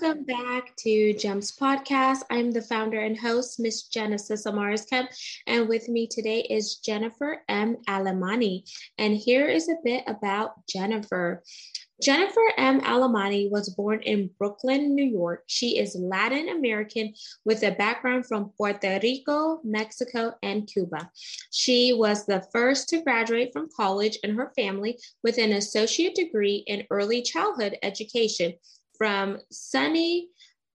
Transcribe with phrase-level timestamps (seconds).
[0.00, 2.20] Welcome back to GEMS Podcast.
[2.30, 5.10] I'm the founder and host, Miss Genesis Amaris Kemp,
[5.46, 7.76] and with me today is Jennifer M.
[7.88, 8.62] Alamani.
[8.98, 11.42] And here is a bit about Jennifer.
[12.02, 12.80] Jennifer M.
[12.80, 15.42] Alamani was born in Brooklyn, New York.
[15.48, 17.12] She is Latin American
[17.44, 21.10] with a background from Puerto Rico, Mexico, and Cuba.
[21.50, 26.64] She was the first to graduate from college in her family with an associate degree
[26.66, 28.54] in early childhood education
[29.00, 30.26] from SUNY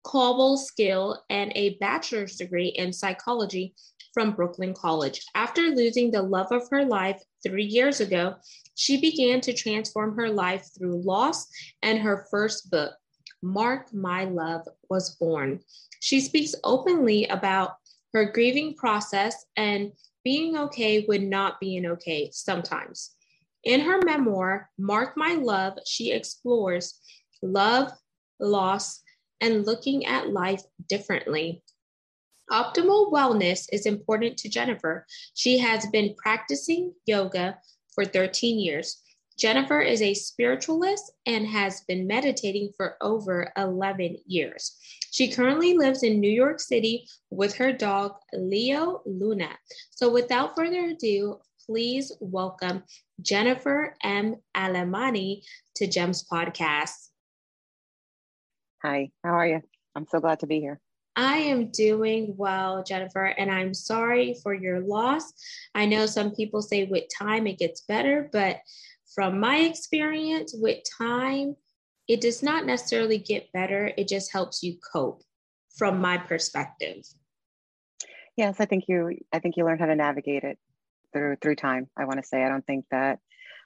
[0.06, 3.74] Cobleskill and a bachelor's degree in psychology
[4.14, 5.20] from Brooklyn College.
[5.34, 8.36] After losing the love of her life three years ago,
[8.76, 11.46] she began to transform her life through loss,
[11.82, 12.94] and her first book,
[13.42, 15.60] Mark My Love, was born.
[16.00, 17.74] She speaks openly about
[18.14, 19.92] her grieving process and
[20.24, 23.10] being okay with not being okay sometimes.
[23.64, 26.98] In her memoir, Mark My Love, she explores
[27.42, 27.92] love,
[28.40, 29.00] loss,
[29.40, 31.62] and looking at life differently.
[32.50, 35.06] Optimal wellness is important to Jennifer.
[35.34, 37.58] She has been practicing yoga
[37.94, 39.02] for 13 years.
[39.38, 44.76] Jennifer is a spiritualist and has been meditating for over 11 years.
[45.10, 49.50] She currently lives in New York City with her dog, Leo Luna.
[49.90, 52.84] So, without further ado, please welcome
[53.20, 54.36] Jennifer M.
[54.56, 55.42] Alamani
[55.76, 57.08] to GEMS Podcast.
[58.84, 59.62] Hi, how are you?
[59.96, 60.78] I'm so glad to be here.
[61.16, 65.32] I am doing well, Jennifer, and I'm sorry for your loss.
[65.74, 68.58] I know some people say with time it gets better, but
[69.14, 71.56] from my experience, with time,
[72.08, 73.90] it does not necessarily get better.
[73.96, 75.22] It just helps you cope
[75.78, 77.04] from my perspective.
[78.36, 80.58] Yes, I think you I think you learn how to navigate it
[81.14, 81.88] through through time.
[81.96, 83.20] I want to say I don't think that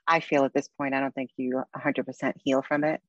[0.07, 3.01] I feel at this point I don't think you 100% heal from it.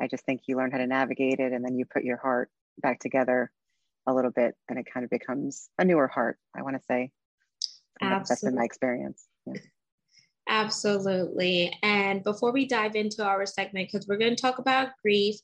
[0.00, 2.50] I just think you learn how to navigate it and then you put your heart
[2.78, 3.50] back together
[4.06, 7.10] a little bit and it kind of becomes a newer heart, I want to say.
[8.00, 8.28] Absolutely.
[8.28, 9.26] That's been my experience.
[9.46, 9.54] Yeah.
[10.48, 11.76] Absolutely.
[11.82, 15.36] And before we dive into our segment, because we're going to talk about grief,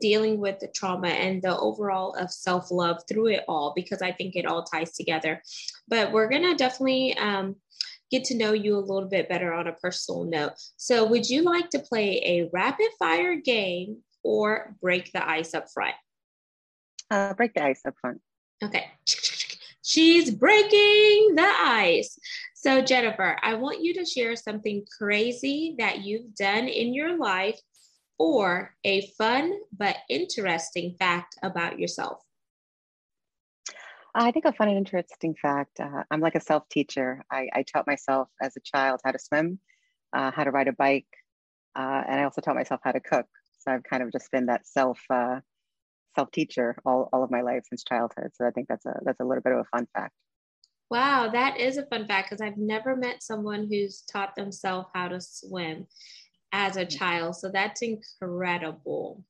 [0.00, 4.10] dealing with the trauma, and the overall of self love through it all, because I
[4.10, 5.40] think it all ties together.
[5.86, 7.54] But we're going to definitely um,
[8.10, 10.52] get to know you a little bit better on a personal note.
[10.76, 15.66] So, would you like to play a rapid fire game or break the ice up
[15.72, 15.94] front?
[17.10, 18.20] Uh, break the ice up front.
[18.62, 18.86] Okay.
[19.82, 22.18] She's breaking the ice.
[22.54, 27.58] So, Jennifer, I want you to share something crazy that you've done in your life
[28.18, 32.18] or a fun but interesting fact about yourself.
[34.14, 37.24] I think a fun and interesting fact uh, I'm like a self teacher.
[37.30, 39.58] I, I, taught myself as a child how to swim,
[40.12, 41.06] uh, how to ride a bike,
[41.76, 43.26] uh, and I also taught myself how to cook.
[43.60, 45.40] So I've kind of just been that self uh,
[46.16, 48.30] self teacher all, all of my life since childhood.
[48.34, 50.14] So I think that's a that's a little bit of a fun fact.
[50.90, 55.08] Wow, that is a fun fact because I've never met someone who's taught themselves how
[55.08, 55.86] to swim
[56.52, 56.98] as a mm.
[56.98, 57.36] child.
[57.36, 59.22] So that's incredible.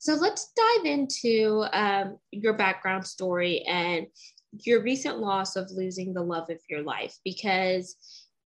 [0.00, 4.06] So let's dive into um, your background story and
[4.52, 7.94] your recent loss of losing the love of your life because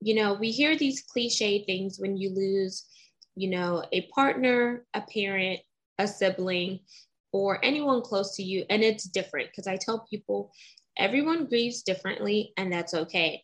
[0.00, 2.87] you know we hear these cliche things when you lose
[3.34, 5.58] you know a partner a parent
[5.98, 6.78] a sibling
[7.32, 10.53] or anyone close to you and it's different because i tell people
[10.98, 13.42] everyone grieves differently and that's okay.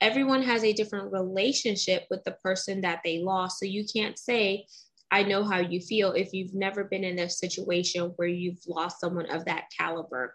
[0.00, 4.66] Everyone has a different relationship with the person that they lost so you can't say
[5.12, 8.98] I know how you feel if you've never been in a situation where you've lost
[8.98, 10.34] someone of that caliber.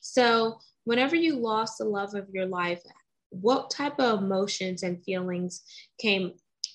[0.00, 2.82] So, whenever you lost the love of your life,
[3.30, 5.62] what type of emotions and feelings
[6.00, 6.32] came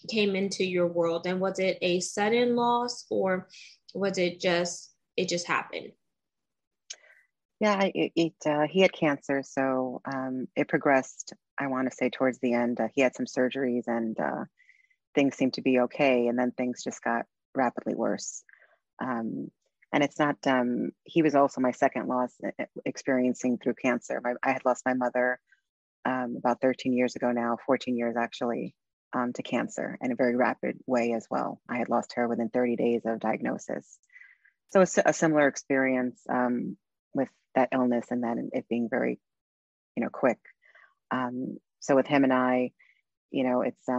[0.09, 1.27] came into your world?
[1.27, 3.49] And was it a sudden loss or
[3.93, 5.91] was it just it just happened?
[7.59, 12.09] Yeah it, it uh, he had cancer so um, it progressed i want to say
[12.09, 12.79] towards the end.
[12.79, 14.45] Uh, he had some surgeries and uh,
[15.13, 17.25] things seemed to be okay and then things just got
[17.55, 18.43] rapidly worse.
[19.01, 19.49] Um,
[19.93, 22.33] and it's not, um, he was also my second loss
[22.85, 24.21] experiencing through cancer.
[24.23, 25.39] My, I had lost my mother
[26.05, 28.73] um, about 13 years ago now, 14 years actually,
[29.13, 31.59] um, to cancer in a very rapid way as well.
[31.67, 33.97] I had lost her within 30 days of diagnosis.
[34.69, 36.77] So it's a similar experience um,
[37.13, 39.19] with that illness and then it being very,
[39.97, 40.39] you know, quick.
[41.11, 42.71] Um, so with him and I,
[43.31, 43.89] you know, it's,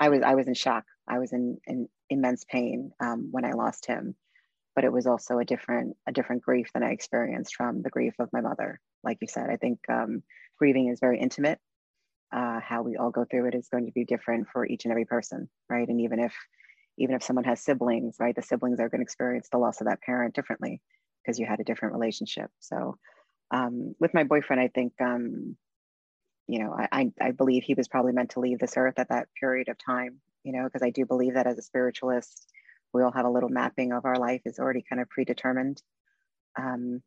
[0.00, 3.52] I was, I was in shock I was in, in immense pain um, when I
[3.52, 4.14] lost him,
[4.74, 8.14] but it was also a different a different grief than I experienced from the grief
[8.18, 8.80] of my mother.
[9.02, 10.22] Like you said, I think um,
[10.58, 11.58] grieving is very intimate.
[12.34, 14.92] Uh, how we all go through it is going to be different for each and
[14.92, 15.86] every person, right?
[15.88, 16.34] And even if
[16.98, 19.86] even if someone has siblings, right, the siblings are going to experience the loss of
[19.86, 20.80] that parent differently
[21.22, 22.50] because you had a different relationship.
[22.60, 22.98] So
[23.50, 25.56] um, with my boyfriend, I think um,
[26.48, 29.28] you know I, I believe he was probably meant to leave this earth at that
[29.38, 32.46] period of time you know because i do believe that as a spiritualist
[32.92, 35.82] we all have a little mapping of our life is already kind of predetermined.
[36.58, 37.02] Um,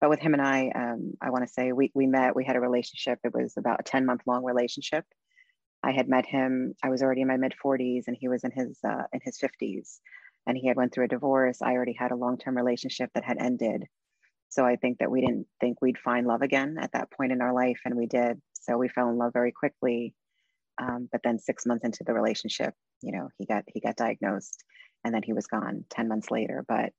[0.00, 2.56] but with him and i um, i want to say we, we met we had
[2.56, 3.18] a relationship.
[3.24, 5.04] It was about a 10 month long relationship.
[5.82, 8.50] I had met him i was already in my mid 40s and he was in
[8.50, 9.98] his uh, in his 50s
[10.46, 11.60] and he had went through a divorce.
[11.60, 13.86] I already had a long-term relationship that had ended.
[14.50, 17.40] So i think that we didn't think we'd find love again at that point in
[17.40, 18.40] our life and we did.
[18.60, 20.14] So we fell in love very quickly
[20.80, 24.62] um, but then six months into the relationship, you know, he got he got diagnosed,
[25.04, 26.64] and then he was gone ten months later.
[26.66, 26.92] But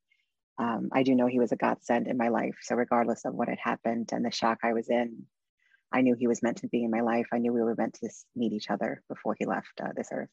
[0.59, 2.55] um, I do know he was a godsend in my life.
[2.61, 5.25] So regardless of what had happened and the shock I was in,
[5.91, 7.27] I knew he was meant to be in my life.
[7.33, 10.29] I knew we were meant to meet each other before he left uh, this earth.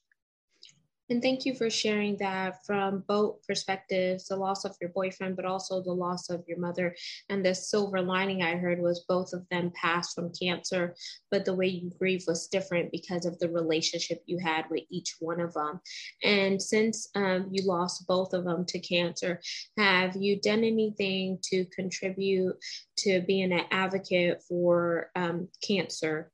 [1.08, 5.44] And thank you for sharing that from both perspectives the loss of your boyfriend, but
[5.44, 6.96] also the loss of your mother.
[7.28, 10.96] And the silver lining I heard was both of them passed from cancer,
[11.30, 15.16] but the way you grieve was different because of the relationship you had with each
[15.20, 15.80] one of them.
[16.24, 19.40] And since um, you lost both of them to cancer,
[19.78, 22.56] have you done anything to contribute
[22.98, 26.32] to being an advocate for um, cancer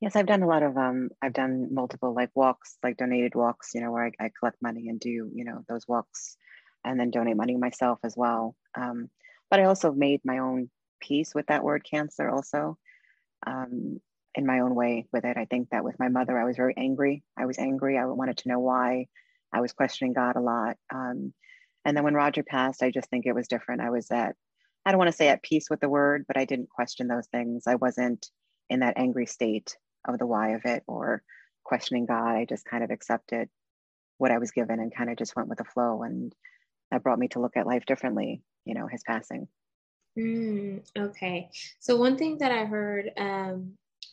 [0.00, 3.70] Yes, I've done a lot of um I've done multiple like walks, like donated walks,
[3.74, 6.36] you know, where I, I collect money and do, you know, those walks
[6.84, 8.56] and then donate money myself as well.
[8.74, 9.10] Um,
[9.50, 12.78] but I also made my own peace with that word cancer also.
[13.46, 14.00] Um,
[14.34, 15.36] in my own way with it.
[15.36, 17.22] I think that with my mother, I was very angry.
[17.36, 17.98] I was angry.
[17.98, 19.06] I wanted to know why.
[19.52, 20.76] I was questioning God a lot.
[20.94, 21.32] Um,
[21.84, 23.80] and then when Roger passed, I just think it was different.
[23.80, 24.36] I was at,
[24.84, 27.26] I don't want to say at peace with the word, but I didn't question those
[27.28, 27.64] things.
[27.66, 28.26] I wasn't
[28.70, 29.76] in that angry state
[30.08, 31.22] of the why of it or
[31.64, 32.36] questioning God.
[32.36, 33.50] I just kind of accepted
[34.16, 36.02] what I was given and kind of just went with the flow.
[36.02, 36.34] And
[36.90, 39.48] that brought me to look at life differently, you know, his passing.
[40.18, 41.50] Mm, okay.
[41.80, 43.72] So one thing that I heard um,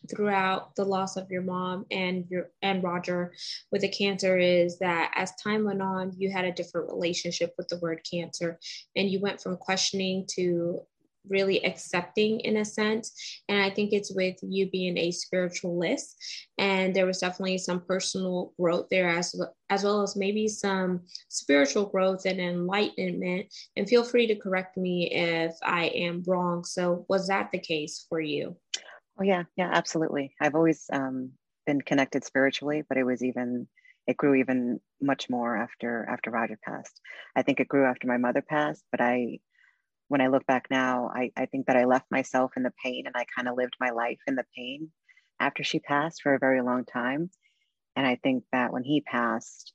[0.10, 3.34] throughout the loss of your mom and your and Roger
[3.72, 7.68] with the cancer is that as time went on, you had a different relationship with
[7.68, 8.60] the word cancer,
[8.96, 10.82] and you went from questioning to
[11.30, 13.42] really accepting in a sense.
[13.50, 16.16] And I think it's with you being a spiritualist.
[16.58, 19.40] And there was definitely some personal growth there as,
[19.70, 23.48] as well as maybe some spiritual growth and enlightenment.
[23.76, 26.64] And feel free to correct me if I am wrong.
[26.64, 28.56] So was that the case for you?
[29.20, 30.36] Oh yeah, yeah, absolutely.
[30.40, 31.32] I've always um,
[31.66, 33.68] been connected spiritually, but it was even
[34.08, 37.02] it grew even much more after after Roger passed.
[37.36, 39.40] I think it grew after my mother passed, but I
[40.08, 43.04] when I look back now, I, I think that I left myself in the pain
[43.06, 44.90] and I kind of lived my life in the pain
[45.40, 47.30] after she passed for a very long time.
[47.96, 49.74] And I think that when he passed,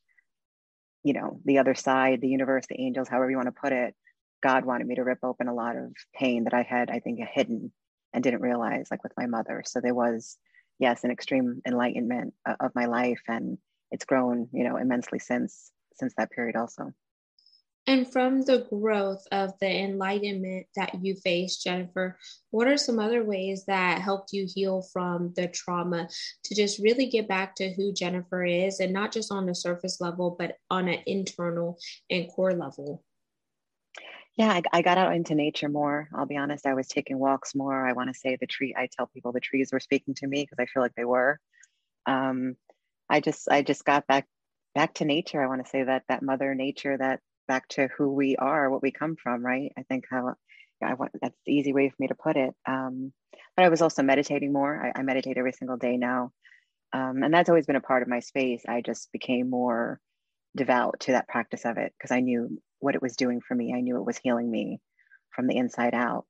[1.03, 3.95] you know, the other side, the universe, the angels, however you want to put it,
[4.43, 7.21] God wanted me to rip open a lot of pain that I had, I think,
[7.33, 7.73] hidden
[8.13, 9.63] and didn't realize, like with my mother.
[9.67, 10.37] So there was,
[10.79, 13.59] yes, an extreme enlightenment of my life, and
[13.91, 16.93] it's grown, you know, immensely since since that period also.
[17.87, 22.17] And from the growth of the enlightenment that you faced, Jennifer,
[22.51, 26.09] what are some other ways that helped you heal from the trauma
[26.45, 30.01] to just really get back to who Jennifer is and not just on the surface
[30.01, 31.77] level, but on an internal
[32.09, 33.03] and core level?
[34.37, 36.09] Yeah, I, I got out into nature more.
[36.15, 37.87] I'll be honest, I was taking walks more.
[37.87, 40.45] I want to say the tree, I tell people the trees were speaking to me
[40.45, 41.41] because I feel like they were.
[42.07, 42.55] Um,
[43.11, 44.27] I just, I just got back
[44.75, 45.43] back to nature.
[45.43, 47.21] I want to say that that mother nature that
[47.53, 49.73] back to who we are, what we come from, right?
[49.79, 50.35] I think how
[50.83, 52.55] I want that's the easy way for me to put it.
[52.67, 53.13] Um,
[53.55, 54.93] but I was also meditating more.
[54.97, 56.33] I, I meditate every single day now,
[56.95, 58.63] um, and that's always been a part of my space.
[58.67, 60.01] I just became more
[60.57, 63.75] devout to that practice of it because I knew what it was doing for me.
[63.77, 64.81] I knew it was healing me
[65.37, 66.25] from the inside out.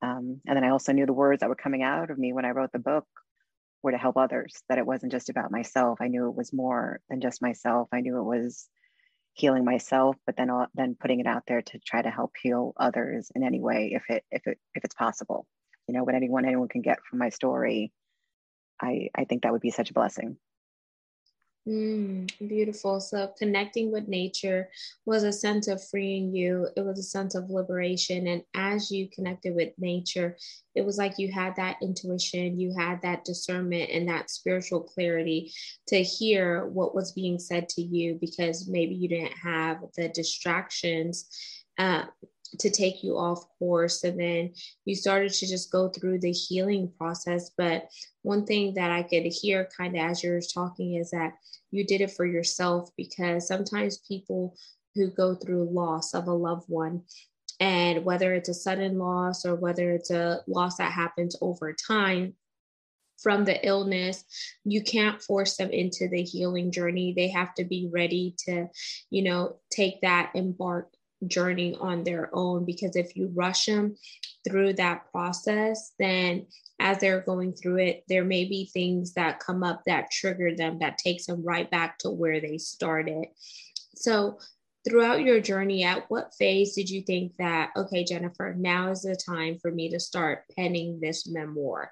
[0.00, 2.46] Um, and then I also knew the words that were coming out of me when
[2.46, 3.06] I wrote the book
[3.82, 4.62] were to help others.
[4.70, 5.98] That it wasn't just about myself.
[6.00, 7.88] I knew it was more than just myself.
[7.92, 8.66] I knew it was
[9.34, 13.30] healing myself but then then putting it out there to try to help heal others
[13.34, 15.46] in any way if it if it if it's possible.
[15.88, 17.92] You know what anyone anyone can get from my story
[18.80, 20.36] i i think that would be such a blessing
[21.66, 23.00] Mm, beautiful.
[23.00, 24.68] So connecting with nature
[25.06, 26.68] was a sense of freeing you.
[26.76, 28.26] It was a sense of liberation.
[28.26, 30.36] And as you connected with nature,
[30.74, 35.52] it was like you had that intuition, you had that discernment and that spiritual clarity
[35.88, 41.28] to hear what was being said to you because maybe you didn't have the distractions
[41.78, 42.04] uh,
[42.58, 44.04] to take you off course.
[44.04, 47.50] And then you started to just go through the healing process.
[47.56, 47.88] But
[48.24, 51.34] one thing that i could hear kind of as you're talking is that
[51.70, 54.56] you did it for yourself because sometimes people
[54.94, 57.02] who go through loss of a loved one
[57.60, 62.34] and whether it's a sudden loss or whether it's a loss that happens over time
[63.22, 64.24] from the illness
[64.64, 67.12] you can't force them into the healing journey.
[67.14, 68.68] They have to be ready to
[69.10, 70.88] you know take that embark
[71.26, 73.96] journey on their own because if you rush them
[74.46, 76.46] through that process, then
[76.80, 80.78] as they're going through it, there may be things that come up that trigger them
[80.80, 83.26] that takes them right back to where they started.
[83.94, 84.38] So,
[84.86, 89.16] throughout your journey, at what phase did you think that, okay, Jennifer, now is the
[89.16, 91.90] time for me to start penning this memoir?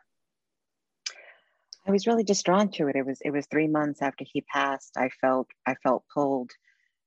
[1.87, 2.97] I was really just drawn to it.
[2.97, 4.93] It was it was three months after he passed.
[4.97, 6.53] I felt I felt pulled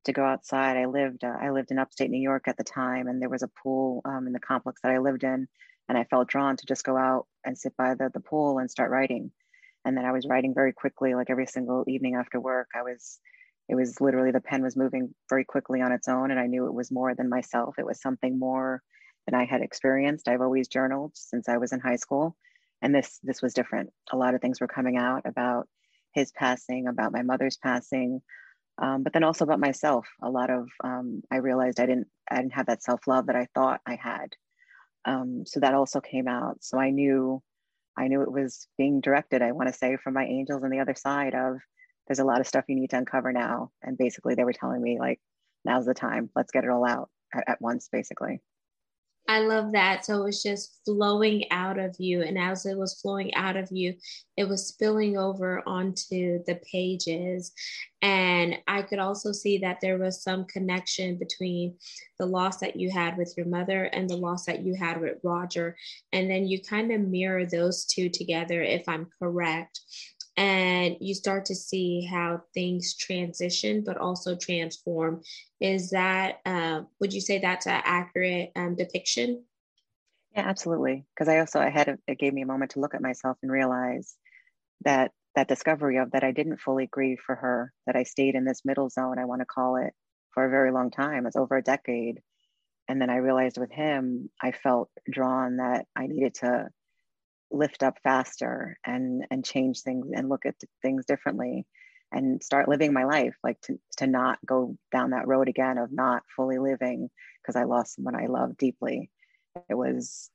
[0.05, 0.77] to go outside.
[0.77, 3.43] I lived uh, I lived in upstate New York at the time, and there was
[3.43, 5.47] a pool um, in the complex that I lived in,
[5.89, 8.69] and I felt drawn to just go out and sit by the the pool and
[8.71, 9.31] start writing.
[9.85, 12.69] And then I was writing very quickly, like every single evening after work.
[12.75, 13.19] I was,
[13.69, 16.65] it was literally the pen was moving very quickly on its own, and I knew
[16.65, 17.75] it was more than myself.
[17.77, 18.81] It was something more
[19.27, 20.27] than I had experienced.
[20.27, 22.35] I've always journaled since I was in high school,
[22.81, 23.91] and this this was different.
[24.11, 25.67] A lot of things were coming out about
[26.13, 28.21] his passing, about my mother's passing,
[28.77, 30.07] um, but then also about myself.
[30.21, 33.35] A lot of um, I realized I didn't I didn't have that self love that
[33.35, 34.29] I thought I had.
[35.05, 36.63] Um, so that also came out.
[36.63, 37.41] So I knew
[37.97, 39.41] I knew it was being directed.
[39.41, 41.57] I want to say from my angels on the other side of
[42.07, 43.71] there's a lot of stuff you need to uncover now.
[43.81, 45.19] And basically they were telling me like
[45.63, 46.29] now's the time.
[46.35, 47.87] Let's get it all out at, at once.
[47.91, 48.41] Basically.
[49.27, 50.05] I love that.
[50.05, 52.21] So it was just flowing out of you.
[52.21, 53.95] And as it was flowing out of you,
[54.37, 57.51] it was spilling over onto the pages.
[58.03, 61.75] And I could also see that there was some connection between
[62.19, 65.17] the loss that you had with your mother and the loss that you had with
[65.23, 65.75] Roger.
[66.13, 69.79] And then you kind of mirror those two together, if I'm correct
[70.37, 75.21] and you start to see how things transition but also transform.
[75.61, 79.43] Is that uh, would you say that's an accurate um, depiction?
[80.35, 81.05] Yeah absolutely.
[81.13, 83.37] Because i also i had a, it gave me a moment to look at myself
[83.41, 84.15] and realize
[84.83, 88.45] that that discovery of that i didn't fully grieve for her that i stayed in
[88.45, 89.93] this middle zone i want to call it
[90.35, 91.25] for a very long time.
[91.25, 92.21] It's over a decade.
[92.87, 96.67] And then i realized with him i felt drawn that i needed to
[97.55, 101.65] lift up faster and and change things and look at things differently
[102.11, 105.91] and start living my life like to, to not go down that road again of
[105.91, 107.09] not fully living
[107.41, 109.09] because i lost someone i love deeply
[109.69, 110.29] it was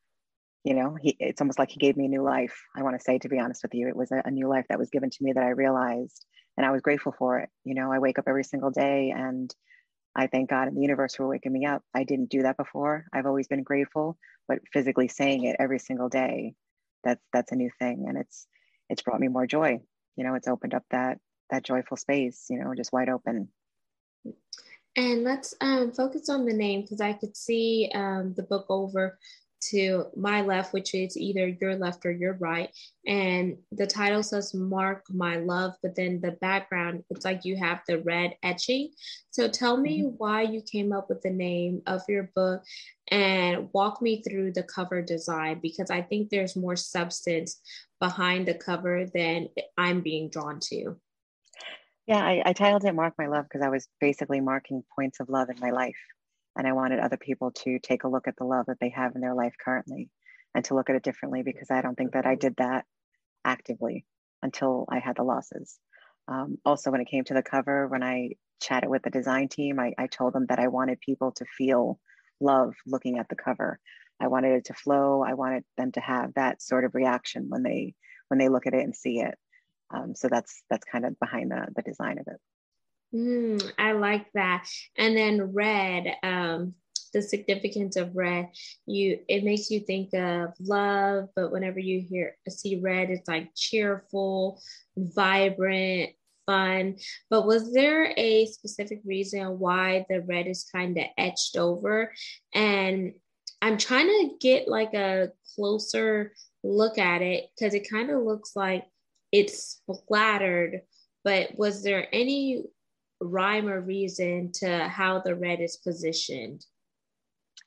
[0.65, 3.05] you know he it's almost like he gave me a new life i want to
[3.05, 5.11] say to be honest with you it was a, a new life that was given
[5.11, 6.25] to me that i realized
[6.57, 9.55] and i was grateful for it you know i wake up every single day and
[10.15, 11.83] I thank God and the universe for waking me up.
[11.95, 13.07] I didn't do that before.
[13.13, 16.55] I've always been grateful, but physically saying it every single day
[17.05, 18.07] that's that's a new thing.
[18.09, 18.47] And it's
[18.89, 19.81] it's brought me more joy.
[20.17, 21.19] You know it's opened up that
[21.51, 23.49] that joyful space you know just wide open.
[24.97, 29.19] And let's um, focus on the name because i could see um, the book over
[29.71, 32.71] to my left, which is either your left or your right.
[33.07, 37.81] And the title says Mark My Love, but then the background, it's like you have
[37.87, 38.91] the red etching.
[39.31, 40.17] So tell me mm-hmm.
[40.17, 42.63] why you came up with the name of your book
[43.11, 47.61] and walk me through the cover design because I think there's more substance
[48.01, 50.97] behind the cover than I'm being drawn to.
[52.07, 55.29] Yeah, I, I titled it Mark My Love because I was basically marking points of
[55.29, 55.97] love in my life.
[56.57, 59.15] And I wanted other people to take a look at the love that they have
[59.15, 60.11] in their life currently
[60.55, 62.85] and to look at it differently because I don't think that I did that
[63.45, 64.05] actively
[64.43, 65.79] until I had the losses.
[66.29, 68.31] Um, also, when it came to the cover, when I
[68.61, 71.99] chatted with the design team, I, I told them that I wanted people to feel
[72.41, 73.79] love looking at the cover.
[74.21, 75.23] I wanted it to flow.
[75.27, 77.95] I wanted them to have that sort of reaction when they
[78.29, 79.37] when they look at it and see it.
[79.93, 82.41] Um, so that's that's kind of behind the the design of it.
[83.15, 84.69] Mm, I like that.
[84.97, 86.75] And then red, um,
[87.13, 88.51] the significance of red,
[88.87, 93.51] you it makes you think of love, but whenever you hear see red, it's like
[93.57, 94.63] cheerful,
[94.97, 96.11] vibrant,
[96.47, 96.97] fun.
[97.29, 102.13] But was there a specific reason why the red is kind of etched over?
[102.55, 103.15] And
[103.61, 108.53] I'm trying to get like a closer look at it because it kind of looks
[108.55, 108.85] like
[109.33, 110.83] it's splattered
[111.25, 112.65] but was there any
[113.21, 116.65] rhyme or reason to how the red is positioned?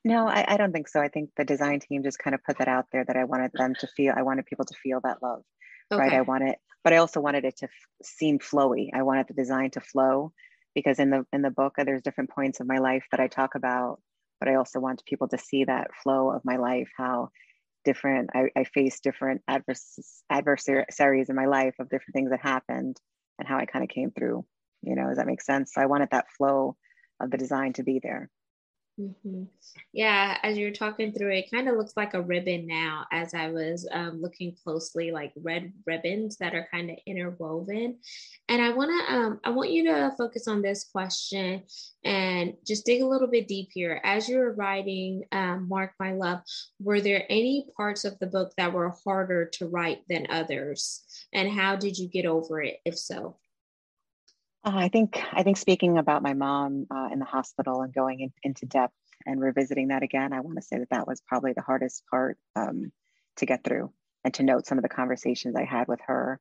[0.05, 0.99] No, I, I, don't think so.
[0.99, 3.51] I think the design team just kind of put that out there that I wanted
[3.53, 5.43] them to feel, I wanted people to feel that love,
[5.91, 6.01] okay.
[6.01, 6.13] right?
[6.13, 7.71] I wanted, but I also wanted it to f-
[8.03, 8.89] seem flowy.
[8.93, 10.33] I wanted the design to flow
[10.75, 13.27] because in the in the book uh, there's different points of my life that I
[13.27, 14.01] talk about,
[14.39, 17.29] but I also want people to see that flow of my life, how
[17.85, 22.97] different I, I face different adverse adversaries in my life of different things that happened
[23.39, 24.45] and how I kind of came through.
[24.83, 25.73] You know, does that make sense?
[25.77, 26.75] I wanted that flow
[27.19, 28.29] of the design to be there.
[28.99, 29.45] Mm-hmm.
[29.91, 33.49] Yeah, as you're talking through it, kind of looks like a ribbon now as I
[33.49, 37.97] was um, looking closely, like red ribbons that are kind of interwoven.
[38.49, 41.63] And I want to, um, I want you to focus on this question
[42.03, 43.99] and just dig a little bit deep here.
[44.03, 46.41] As you were writing um, Mark My Love,
[46.79, 51.01] were there any parts of the book that were harder to write than others?
[51.33, 53.37] And how did you get over it, if so?
[54.63, 58.21] Uh, I think I think speaking about my mom uh, in the hospital and going
[58.21, 58.93] in, into depth
[59.25, 62.37] and revisiting that again, I want to say that that was probably the hardest part
[62.55, 62.91] um,
[63.37, 63.91] to get through
[64.23, 66.39] and to note some of the conversations I had with her.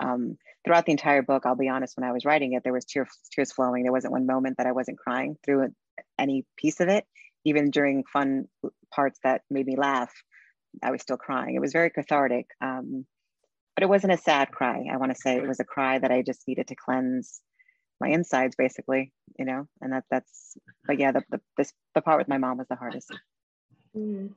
[0.00, 2.84] Um, throughout the entire book, I'll be honest, when I was writing it, there was
[2.84, 3.84] tears, tears flowing.
[3.84, 5.68] There wasn't one moment that I wasn't crying through
[6.18, 7.06] any piece of it.
[7.44, 8.48] Even during fun
[8.94, 10.12] parts that made me laugh,
[10.82, 11.54] I was still crying.
[11.54, 13.06] It was very cathartic, um,
[13.74, 14.84] but it wasn't a sad cry.
[14.92, 17.40] I want to say it was a cry that I just needed to cleanse
[18.02, 20.56] my insides basically you know and that that's
[20.86, 23.12] but yeah the the, this, the part with my mom was the hardest
[23.96, 24.28] mm.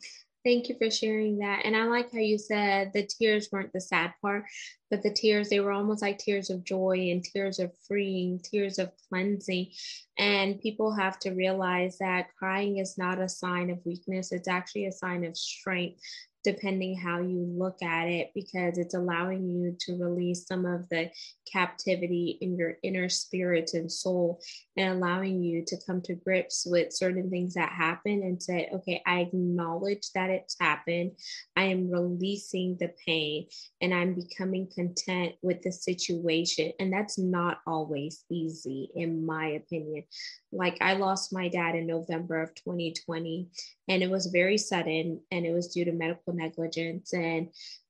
[0.43, 3.81] thank you for sharing that and i like how you said the tears weren't the
[3.81, 4.45] sad part
[4.89, 8.79] but the tears they were almost like tears of joy and tears of freeing tears
[8.79, 9.71] of cleansing.
[10.17, 14.31] And people have to realize that crying is not a sign of weakness.
[14.31, 15.99] It's actually a sign of strength
[16.45, 21.09] depending how you look at it because it's allowing you to release some of the
[21.51, 24.39] captivity in your inner spirit and soul
[24.77, 29.01] and allowing you to come to grips with certain things that happen and say okay
[29.07, 31.11] i acknowledge that it's happened.
[31.57, 33.47] I am releasing the pain
[33.81, 40.03] and i'm becoming content with the situation and that's not always easy in my opinion.
[40.51, 43.47] Like I lost my dad in November of 2020
[43.87, 47.13] and it was very sudden and it was due to medical negligence.
[47.13, 47.49] And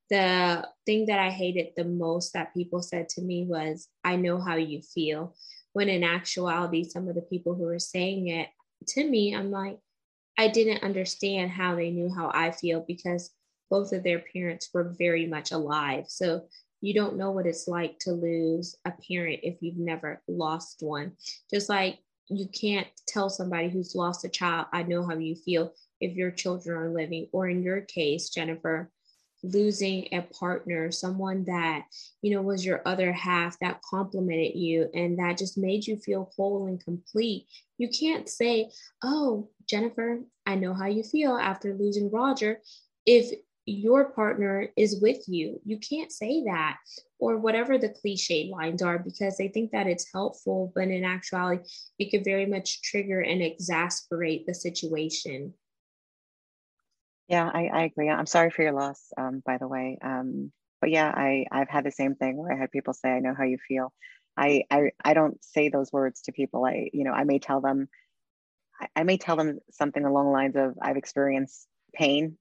[0.10, 4.40] the thing that I hated the most that people said to me was I know
[4.40, 5.36] how you feel
[5.74, 8.48] when in actuality some of the people who were saying it
[8.90, 9.80] to me I'm like
[10.38, 13.32] I didn't understand how they knew how I feel because
[13.70, 16.06] both of their parents were very much alive.
[16.08, 16.48] So
[16.86, 21.14] you don't know what it's like to lose a parent if you've never lost one.
[21.52, 21.98] Just like
[22.30, 26.30] you can't tell somebody who's lost a child, I know how you feel if your
[26.30, 28.92] children are living, or in your case, Jennifer,
[29.42, 31.86] losing a partner, someone that,
[32.22, 36.32] you know, was your other half that complimented you and that just made you feel
[36.36, 37.48] whole and complete.
[37.80, 38.70] You can't say,
[39.04, 42.62] Oh, Jennifer, I know how you feel after losing Roger.
[43.08, 43.32] If
[43.66, 45.60] your partner is with you.
[45.66, 46.78] You can't say that
[47.20, 51.64] or whatever the cliche lines are because they think that it's helpful, but in actuality,
[51.98, 55.54] it could very much trigger and exasperate the situation.
[57.28, 58.10] Yeah, I, I agree.
[58.10, 59.98] I'm sorry for your loss, um, by the way.
[60.04, 63.20] Um, but yeah, I, I've had the same thing where I had people say, I
[63.20, 63.92] know how you feel.
[64.38, 66.66] I, I, I don't say those words to people.
[66.66, 67.88] I, you know, I may tell them,
[68.80, 72.38] I, I may tell them something along the lines of, I've experienced pain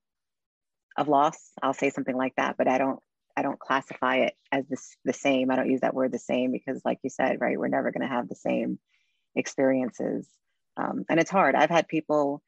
[0.96, 3.00] of loss i'll say something like that but i don't
[3.36, 5.50] i don't classify it as this the same.
[5.50, 8.08] I don't use that word the same because like you said right we're never going
[8.08, 8.78] to have the same
[9.34, 10.28] experiences.
[10.76, 11.54] Um, and it's hard.
[11.54, 12.42] I've had people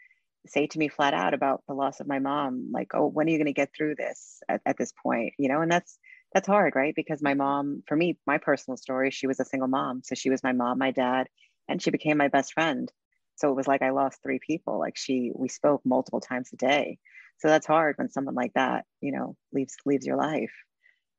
[0.47, 3.31] say to me flat out about the loss of my mom like oh when are
[3.31, 5.35] you going to get through this at, at this point?
[5.39, 5.99] You know and that's
[6.33, 6.95] that's hard right?
[6.95, 10.03] Because my mom for me my personal story she was a single mom.
[10.05, 11.29] So she was my mom my dad
[11.69, 12.91] and she became my best friend.
[13.35, 14.79] So it was like i lost three people.
[14.79, 16.99] Like she we spoke multiple times a day
[17.39, 20.53] so that's hard when someone like that you know leaves leaves your life.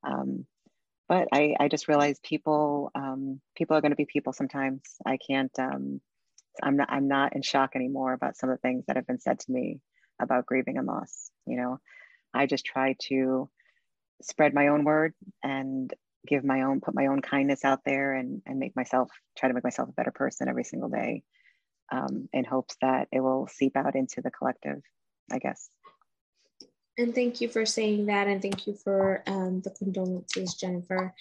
[0.03, 0.45] Um,
[1.10, 4.82] but I, I just realized people um, people are going to be people sometimes.
[5.06, 6.01] I can't um,
[6.63, 9.19] i'm not i'm not in shock anymore about some of the things that have been
[9.19, 9.80] said to me
[10.19, 11.80] about grieving and loss you know.
[12.34, 13.49] I just try to
[14.21, 15.91] spread my own word and
[16.27, 19.56] give my own put my own kindness out there and and make myself try to
[19.56, 21.23] make myself a better person every single day
[21.91, 24.82] um, in hopes that it will seep out into the collective
[25.32, 25.69] i guess
[26.97, 28.27] and thank you for saying that.
[28.27, 31.13] And thank you for um, the condolences, Jennifer.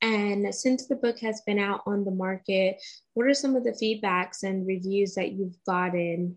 [0.00, 2.76] And since the book has been out on the market,
[3.14, 6.36] what are some of the feedbacks and reviews that you've gotten?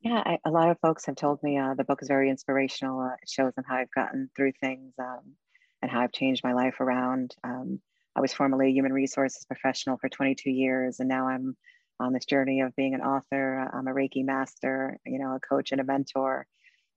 [0.00, 3.00] Yeah, I, a lot of folks have told me uh, the book is very inspirational.
[3.00, 5.34] Uh, it shows them how I've gotten through things um,
[5.82, 7.34] and how I've changed my life around.
[7.44, 7.80] Um,
[8.16, 11.56] I was formerly a human resources professional for 22 years, and now I'm
[12.00, 13.70] on this journey of being an author.
[13.72, 16.46] I'm a Reiki master, you know, a coach and a mentor.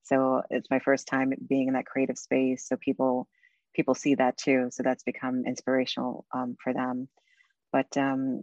[0.03, 2.67] So it's my first time being in that creative space.
[2.67, 3.27] So people
[3.75, 4.69] people see that too.
[4.71, 7.07] So that's become inspirational um, for them.
[7.71, 8.41] But um,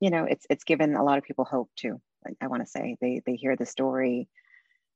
[0.00, 2.00] you know, it's it's given a lot of people hope too.
[2.26, 4.28] I, I want to say they they hear the story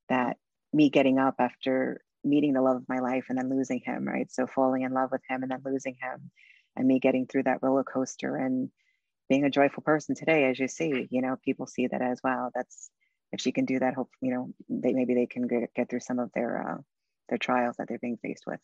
[0.09, 0.37] that
[0.73, 4.31] me getting up after meeting the love of my life and then losing him, right?
[4.31, 6.31] So falling in love with him and then losing him,
[6.77, 8.71] and me getting through that roller coaster and
[9.29, 12.51] being a joyful person today, as you see, you know, people see that as well.
[12.55, 12.91] That's
[13.33, 16.01] if she can do that, hope you know, they maybe they can get, get through
[16.01, 16.83] some of their uh,
[17.29, 18.61] their trials that they're being faced with.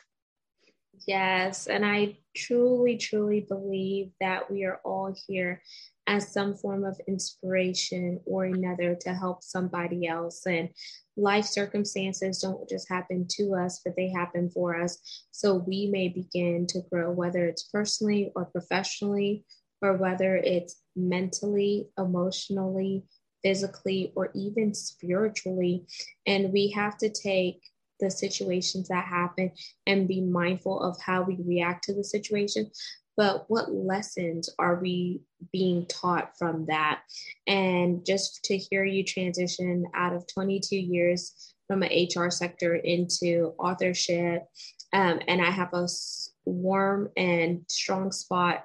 [1.06, 5.62] Yes, and I truly, truly believe that we are all here
[6.06, 10.46] as some form of inspiration or another to help somebody else.
[10.46, 10.70] And
[11.16, 14.98] life circumstances don't just happen to us, but they happen for us.
[15.30, 19.44] So we may begin to grow, whether it's personally or professionally,
[19.82, 23.04] or whether it's mentally, emotionally,
[23.42, 25.86] physically, or even spiritually.
[26.26, 27.62] And we have to take
[28.00, 29.52] the situations that happen
[29.86, 32.70] and be mindful of how we react to the situation
[33.18, 35.20] but what lessons are we
[35.52, 37.00] being taught from that
[37.48, 43.52] and just to hear you transition out of 22 years from an hr sector into
[43.58, 44.44] authorship
[44.92, 45.86] um, and i have a
[46.46, 48.64] warm and strong spot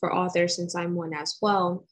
[0.00, 1.86] for authors since i'm one as well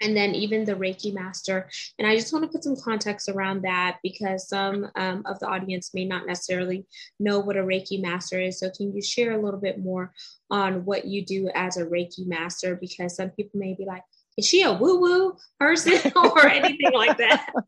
[0.00, 1.68] and then even the Reiki master.
[1.98, 5.48] And I just want to put some context around that because some um, of the
[5.48, 6.86] audience may not necessarily
[7.18, 8.58] know what a Reiki master is.
[8.58, 10.12] So, can you share a little bit more
[10.50, 12.76] on what you do as a Reiki master?
[12.76, 14.02] Because some people may be like,
[14.36, 17.52] is she a woo woo person or anything like that?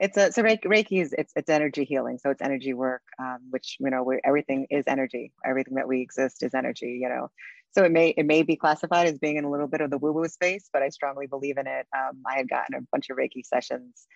[0.00, 3.78] It's a so Reiki is it's it's energy healing, so it's energy work, um, which
[3.80, 5.32] you know everything is energy.
[5.44, 7.00] Everything that we exist is energy.
[7.02, 7.30] You know,
[7.72, 9.98] so it may it may be classified as being in a little bit of the
[9.98, 11.86] woo woo space, but I strongly believe in it.
[11.96, 14.06] Um, I had gotten a bunch of Reiki sessions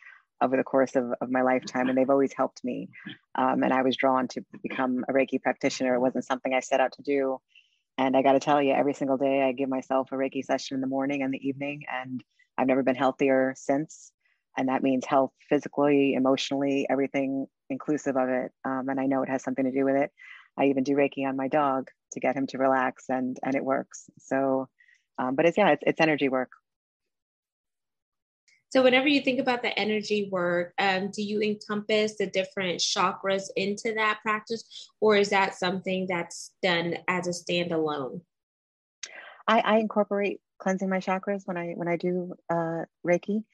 [0.42, 2.88] over the course of, of my lifetime, and they've always helped me.
[3.36, 5.94] Um, and I was drawn to become a Reiki practitioner.
[5.94, 7.38] It wasn't something I set out to do.
[7.98, 10.74] And I got to tell you, every single day I give myself a Reiki session
[10.74, 12.22] in the morning and the evening, and
[12.58, 14.12] I've never been healthier since.
[14.56, 18.50] And that means health physically, emotionally, everything inclusive of it.
[18.64, 20.10] Um, and I know it has something to do with it.
[20.58, 23.64] I even do Reiki on my dog to get him to relax, and and it
[23.64, 24.10] works.
[24.18, 24.68] So,
[25.18, 26.50] um, but it's yeah, it's, it's energy work.
[28.72, 33.48] So, whenever you think about the energy work, um, do you encompass the different chakras
[33.54, 38.22] into that practice, or is that something that's done as a standalone?
[39.46, 43.44] I, I incorporate cleansing my chakras when I when I do uh, Reiki,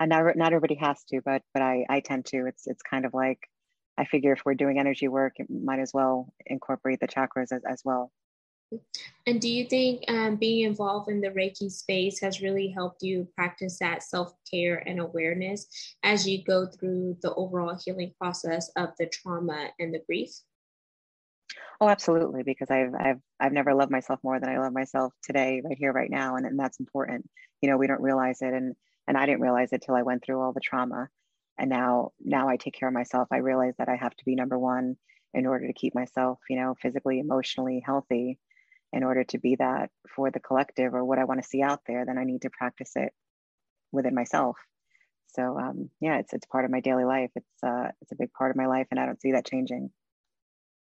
[0.00, 2.46] and not not everybody has to, but but I I tend to.
[2.46, 3.38] It's it's kind of like
[3.96, 7.62] I figure if we're doing energy work, it might as well incorporate the chakras as,
[7.68, 8.10] as well.
[9.26, 13.28] And do you think um, being involved in the Reiki space has really helped you
[13.36, 18.90] practice that self care and awareness as you go through the overall healing process of
[18.98, 20.30] the trauma and the grief?
[21.80, 25.60] Oh, absolutely, because I've I've I've never loved myself more than I love myself today,
[25.64, 27.28] right here, right now, and, and that's important.
[27.60, 28.74] You know, we don't realize it, and
[29.06, 31.08] and I didn't realize it till I went through all the trauma
[31.58, 33.28] and now now i take care of myself.
[33.32, 34.96] I realize that i have to be number one
[35.32, 38.38] in order to keep myself you know physically emotionally healthy
[38.92, 41.80] in order to be that for the collective or what i want to see out
[41.86, 43.12] there then i need to practice it
[43.92, 44.56] within myself.
[45.28, 47.30] So um, yeah it's it's part of my daily life.
[47.34, 49.90] It's uh, it's a big part of my life and i don't see that changing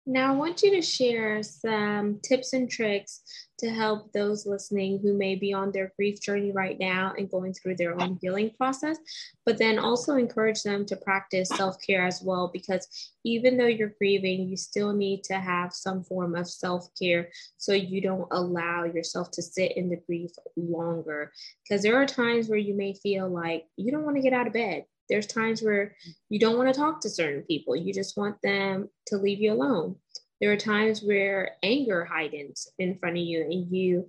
[0.08, 3.20] now, I want you to share some tips and tricks
[3.58, 7.52] to help those listening who may be on their grief journey right now and going
[7.52, 8.96] through their own healing process,
[9.44, 12.48] but then also encourage them to practice self care as well.
[12.50, 12.88] Because
[13.22, 17.74] even though you're grieving, you still need to have some form of self care so
[17.74, 21.32] you don't allow yourself to sit in the grief longer.
[21.62, 24.46] Because there are times where you may feel like you don't want to get out
[24.46, 25.96] of bed there's times where
[26.28, 27.76] you don't want to talk to certain people.
[27.76, 29.96] You just want them to leave you alone.
[30.40, 34.08] There are times where anger hidens in front of you and you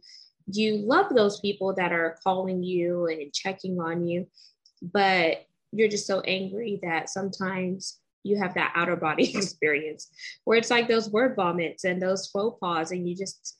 [0.51, 4.27] you love those people that are calling you and checking on you,
[4.81, 10.09] but you're just so angry that sometimes you have that outer body experience
[10.45, 13.57] where it's like those word vomits and those faux pas and you just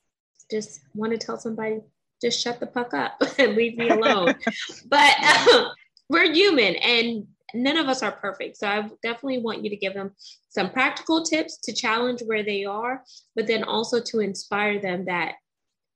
[0.51, 1.79] just want to tell somebody
[2.21, 4.33] just shut the fuck up and leave me alone
[4.89, 5.67] but um,
[6.09, 8.57] we're human and none of us are perfect.
[8.57, 10.11] So I definitely want you to give them
[10.49, 13.03] some practical tips to challenge where they are,
[13.35, 15.35] but then also to inspire them that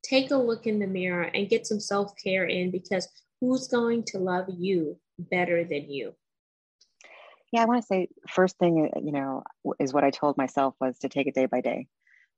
[0.04, 3.08] take a look in the mirror and get some self care in because
[3.42, 6.14] who's going to love you better than you?
[7.52, 9.44] Yeah, I want to say first thing, uh, you know,
[9.80, 11.88] is what I told myself was to take it day by day.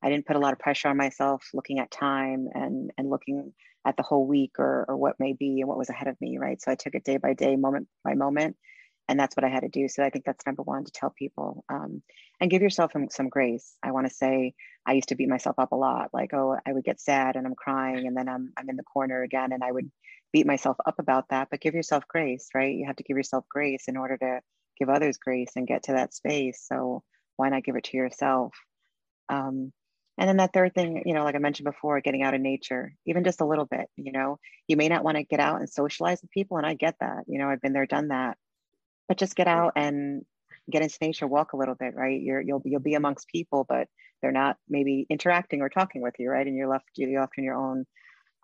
[0.06, 3.54] I didn't put a lot of pressure on myself looking at time and and looking
[3.86, 6.38] at the whole week or or what may be and what was ahead of me,
[6.38, 6.62] right?
[6.62, 8.56] So I took it day by day, moment by moment,
[9.08, 9.88] and that's what I had to do.
[9.88, 12.04] So I think that's number one to tell people um,
[12.40, 13.76] and give yourself some, some grace.
[13.82, 14.54] I want to say
[14.86, 17.48] I used to beat myself up a lot, like oh I would get sad and
[17.48, 19.90] I'm crying and then I'm I'm in the corner again and I would
[20.32, 21.48] beat myself up about that.
[21.50, 22.76] But give yourself grace, right?
[22.76, 24.42] You have to give yourself grace in order to
[24.78, 26.64] give others grace and get to that space.
[26.68, 27.02] So
[27.38, 28.54] why not give it to yourself?
[29.30, 29.72] Um,
[30.18, 32.94] and then that third thing, you know, like I mentioned before, getting out in nature,
[33.06, 35.70] even just a little bit, you know, you may not want to get out and
[35.70, 36.58] socialize with people.
[36.58, 38.38] And I get that, you know, I've been there, done that,
[39.08, 40.24] but just get out and
[40.72, 42.22] get into nature, walk a little bit, right?
[42.22, 43.88] You're, you'll, you'll be amongst people, but
[44.22, 46.48] they're not maybe interacting or talking with you, right?
[46.48, 47.86] And you're left, you're left in your own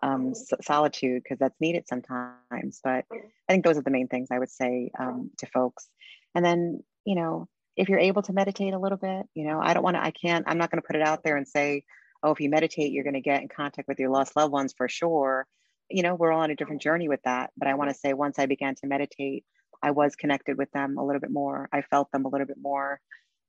[0.02, 2.80] um, solitude because that's needed sometimes.
[2.84, 5.88] But I think those are the main things I would say um, to folks.
[6.34, 9.74] And then, you know, if you're able to meditate a little bit, you know, I
[9.74, 11.84] don't want to, I can't, I'm not going to put it out there and say,
[12.22, 14.74] oh, if you meditate, you're going to get in contact with your lost loved ones
[14.76, 15.46] for sure.
[15.90, 17.50] You know, we're all on a different journey with that.
[17.56, 19.44] But I want to say, once I began to meditate,
[19.82, 21.68] I was connected with them a little bit more.
[21.72, 23.00] I felt them a little bit more.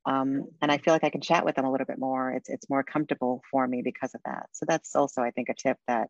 [0.05, 2.31] Um, and I feel like I can chat with them a little bit more.
[2.31, 4.47] It's, it's more comfortable for me because of that.
[4.51, 6.09] So that's also, I think, a tip that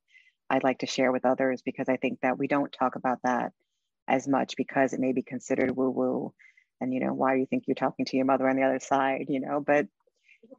[0.49, 3.51] I'd like to share with others because I think that we don't talk about that
[4.07, 6.33] as much because it may be considered woo woo
[6.83, 8.79] and you know why do you think you're talking to your mother on the other
[8.79, 9.87] side you know but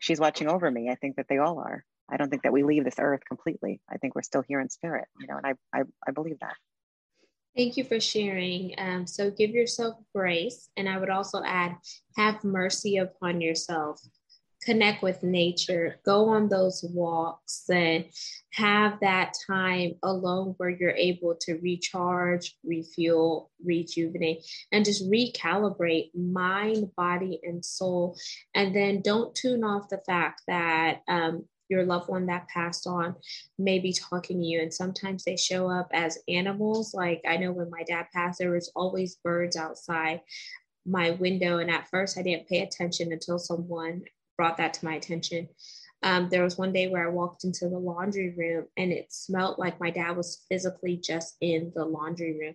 [0.00, 2.64] she's watching over me i think that they all are i don't think that we
[2.64, 5.78] leave this earth completely i think we're still here in spirit you know and i
[5.78, 6.54] i, I believe that
[7.56, 8.74] Thank you for sharing.
[8.78, 10.70] Um, so give yourself grace.
[10.76, 11.76] And I would also add,
[12.16, 14.00] have mercy upon yourself
[14.64, 18.06] connect with nature, go on those walks, and
[18.52, 26.90] have that time alone where you're able to recharge, refuel, rejuvenate, and just recalibrate mind,
[26.96, 28.16] body, and soul.
[28.54, 33.16] And then don't tune off the fact that um, your loved one that passed on
[33.58, 34.60] may be talking to you.
[34.60, 36.94] And sometimes they show up as animals.
[36.94, 40.20] Like i know when my dad passed there was always birds outside
[40.86, 41.58] my window.
[41.58, 44.02] And at first i didn't pay attention until someone
[44.36, 45.48] brought that to my attention.
[46.02, 49.58] Um, there was one day where I walked into the laundry room and it smelled
[49.58, 52.54] like my dad was physically just in the laundry room.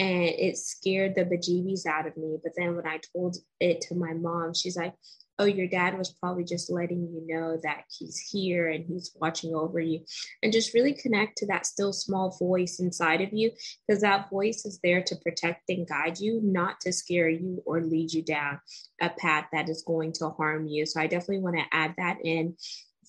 [0.00, 2.38] And it scared the bejeebies out of me.
[2.42, 4.94] But then when I told it to my mom, she's like,
[5.38, 9.54] oh, your dad was probably just letting you know that he's here and he's watching
[9.54, 10.00] over you.
[10.42, 13.52] And just really connect to that still small voice inside of you,
[13.86, 17.80] because that voice is there to protect and guide you, not to scare you or
[17.80, 18.60] lead you down
[19.00, 20.86] a path that is going to harm you.
[20.86, 22.56] So I definitely want to add that in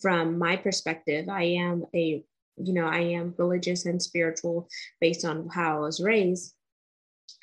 [0.02, 1.28] from my perspective.
[1.30, 2.24] I am a
[2.62, 4.68] you know, I am religious and spiritual
[5.00, 6.54] based on how I was raised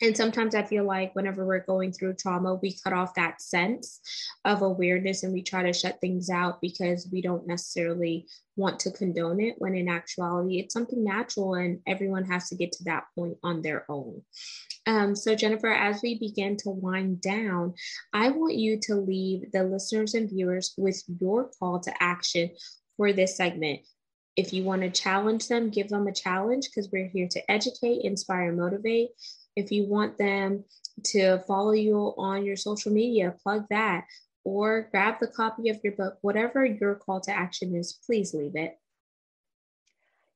[0.00, 4.00] and sometimes I feel like whenever we're going through trauma, we cut off that sense
[4.44, 8.90] of awareness and we try to shut things out because we don't necessarily want to
[8.90, 9.54] condone it.
[9.58, 13.62] When in actuality, it's something natural and everyone has to get to that point on
[13.62, 14.22] their own.
[14.86, 17.74] Um, so, Jennifer, as we begin to wind down,
[18.12, 22.50] I want you to leave the listeners and viewers with your call to action
[22.96, 23.80] for this segment
[24.36, 28.02] if you want to challenge them, give them a challenge because we're here to educate,
[28.02, 29.08] inspire, motivate.
[29.56, 30.64] If you want them
[31.04, 34.04] to follow you on your social media, plug that
[34.44, 38.54] or grab the copy of your book, whatever your call to action is, please leave
[38.54, 38.78] it.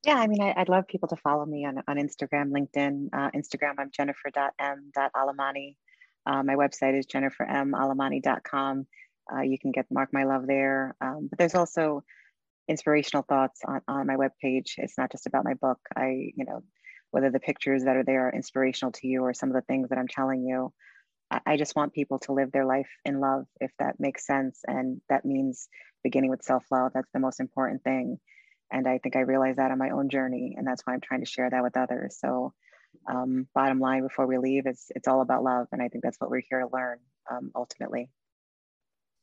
[0.05, 3.11] Yeah, I mean, I, would love people to follow me on, on Instagram, LinkedIn.
[3.13, 5.77] Uh, Instagram, I'm jennifer.m.alamani.
[6.27, 8.87] Uh, my website is jennifermalamani.com.
[9.33, 10.97] Uh, you can get Mark My Love there.
[11.01, 12.03] Um, but there's also
[12.67, 14.73] inspirational thoughts on, on my webpage.
[14.79, 15.79] It's not just about my book.
[15.95, 16.63] I, you know,
[17.11, 19.89] whether the pictures that are there are inspirational to you or some of the things
[19.89, 20.73] that I'm telling you.
[21.47, 24.63] I just want people to live their life in love, if that makes sense.
[24.67, 25.69] And that means
[26.03, 26.91] beginning with self love.
[26.93, 28.19] That's the most important thing.
[28.73, 30.55] And I think I realized that on my own journey.
[30.57, 32.19] And that's why I'm trying to share that with others.
[32.19, 32.53] So,
[33.09, 35.69] um, bottom line before we leave, it's, it's all about love.
[35.71, 36.99] And I think that's what we're here to learn
[37.31, 38.11] um, ultimately.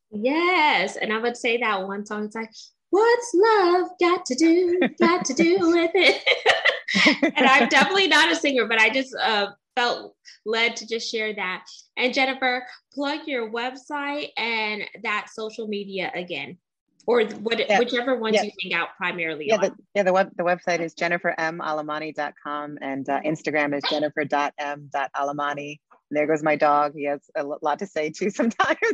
[0.09, 0.95] Yes.
[0.95, 2.51] And I would say that one song, it's like,
[2.89, 6.23] What's love got to do, got to do with it?
[6.95, 11.33] and I'm definitely not a singer, but I just uh, felt led to just share
[11.35, 11.65] that.
[11.97, 16.57] And Jennifer, plug your website and that social media again,
[17.05, 17.79] or what, yeah.
[17.79, 18.43] whichever ones yeah.
[18.43, 19.47] you hang out primarily.
[19.47, 19.61] Yeah, on.
[19.61, 20.03] the, yeah.
[20.03, 25.79] The web the website is jennifermalamani.com and uh, Instagram is jennifer.m.alamani.
[26.09, 26.93] There goes my dog.
[26.95, 28.77] He has a lot to say too sometimes.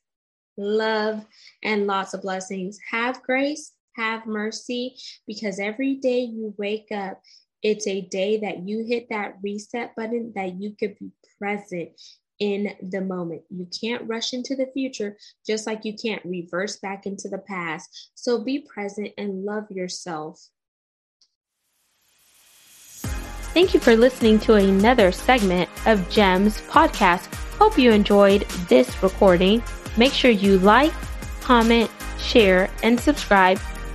[0.57, 1.25] love,
[1.63, 2.79] and lots of blessings.
[2.91, 7.21] Have grace, have mercy, because every day you wake up,
[7.63, 11.91] it's a day that you hit that reset button that you could be present
[12.39, 13.43] in the moment.
[13.51, 18.13] You can't rush into the future, just like you can't reverse back into the past.
[18.15, 20.41] So be present and love yourself.
[23.53, 27.27] Thank you for listening to another segment of GEMS podcast.
[27.59, 29.63] Hope you enjoyed this recording.
[29.99, 30.95] Make sure you like,
[31.43, 33.59] comment, share, and subscribe